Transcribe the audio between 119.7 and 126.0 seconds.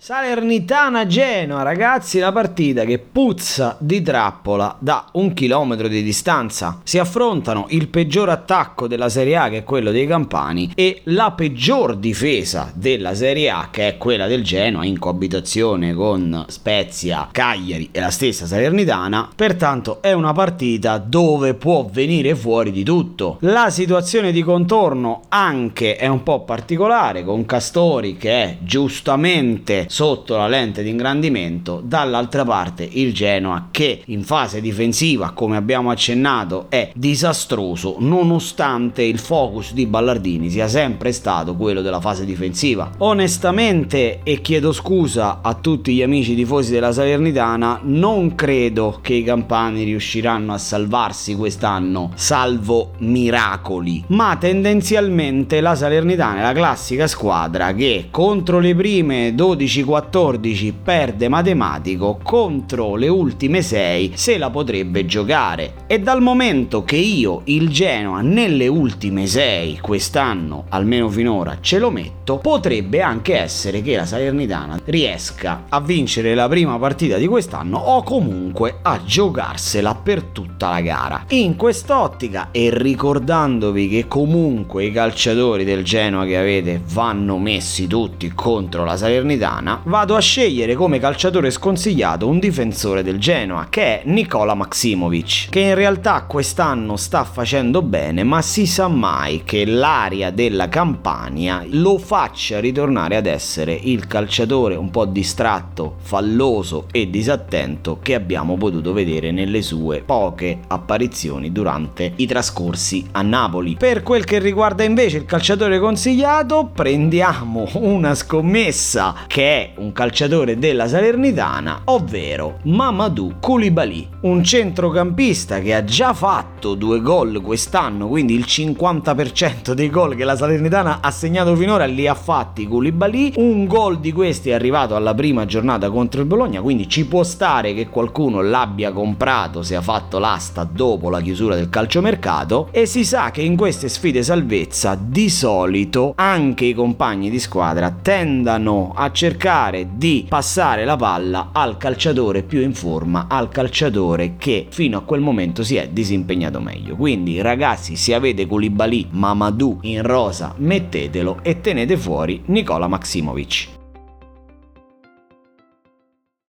un calciatore della Salernitana, ovvero Mamadou Koulibaly, un centrocampista che ha